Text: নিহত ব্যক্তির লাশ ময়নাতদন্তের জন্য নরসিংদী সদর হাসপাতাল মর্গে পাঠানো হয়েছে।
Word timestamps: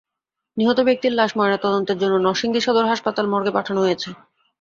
নিহত 0.57 0.79
ব্যক্তির 0.87 1.13
লাশ 1.15 1.31
ময়নাতদন্তের 1.37 1.97
জন্য 2.01 2.15
নরসিংদী 2.19 2.59
সদর 2.63 2.85
হাসপাতাল 2.91 3.25
মর্গে 3.29 3.51
পাঠানো 3.57 3.79
হয়েছে। 3.81 4.09